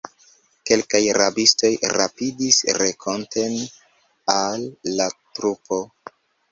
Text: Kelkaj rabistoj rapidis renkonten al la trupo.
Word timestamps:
Kelkaj 0.69 1.01
rabistoj 1.17 1.71
rapidis 1.95 2.59
renkonten 2.81 3.61
al 4.41 4.69
la 4.99 5.11
trupo. 5.21 5.85